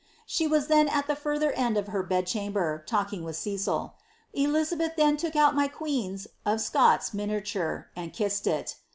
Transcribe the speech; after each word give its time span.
She 0.25 0.47
then 0.47 0.87
at 0.89 1.05
the 1.05 1.15
further 1.15 1.51
end 1.51 1.77
of 1.77 1.89
her 1.89 2.01
bed 2.01 2.25
chamber, 2.25 2.83
talking 2.87 3.23
with 3.23 3.35
Cecil. 3.35 3.93
3elh 4.35 4.95
then 4.95 5.15
took 5.15 5.35
out 5.35 5.53
my 5.53 5.67
queen's 5.67 6.25
(of 6.43 6.59
Scots) 6.59 7.13
miniature, 7.13 7.87
and 7.95 8.11
kissed 8.11 8.47
it." 8.47 8.77